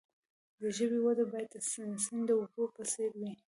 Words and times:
د 0.61 0.63
ژبې 0.77 0.99
وده 1.05 1.23
باید 1.31 1.49
د 1.51 1.57
سیند 1.69 1.97
د 2.27 2.29
اوبو 2.39 2.63
په 2.75 2.83
څیر 2.91 3.11
وي. 3.19 3.31